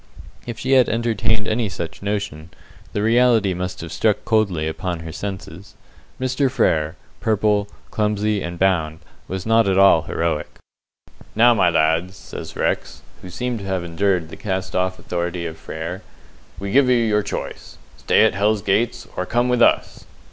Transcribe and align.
If 0.47 0.57
she 0.57 0.71
had 0.71 0.89
entertained 0.89 1.47
any 1.47 1.69
such 1.69 2.01
notion, 2.01 2.49
the 2.91 3.03
reality 3.03 3.53
must 3.53 3.81
have 3.81 3.91
struck 3.91 4.25
coldly 4.25 4.67
upon 4.67 5.01
her 5.01 5.11
senses. 5.11 5.75
Mr. 6.19 6.49
Frere, 6.49 6.95
purple, 7.19 7.69
clumsy, 7.91 8.41
and 8.41 8.57
bound, 8.57 9.01
was 9.27 9.45
not 9.45 9.67
at 9.67 9.77
all 9.77 10.01
heroic. 10.01 10.57
"Now, 11.35 11.53
my 11.53 11.69
lads," 11.69 12.17
says 12.17 12.55
Rex 12.55 13.03
who 13.21 13.29
seemed 13.29 13.59
to 13.59 13.65
have 13.65 13.83
endured 13.83 14.29
the 14.29 14.37
cast 14.37 14.75
off 14.75 14.97
authority 14.97 15.45
of 15.45 15.55
Frere 15.59 16.01
"we 16.57 16.71
give 16.71 16.89
you 16.89 16.95
your 16.97 17.21
choice. 17.21 17.77
Stay 17.97 18.23
at 18.25 18.33
Hell's 18.33 18.63
Gates, 18.63 19.07
or 19.15 19.27
come 19.27 19.49
with 19.49 19.61
us!" 19.61 20.07